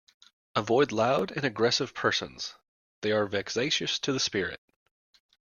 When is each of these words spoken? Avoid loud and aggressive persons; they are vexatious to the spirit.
Avoid 0.55 0.91
loud 0.91 1.29
and 1.29 1.45
aggressive 1.45 1.93
persons; 1.93 2.55
they 3.01 3.11
are 3.11 3.27
vexatious 3.27 3.99
to 3.99 4.11
the 4.11 4.19
spirit. 4.19 4.59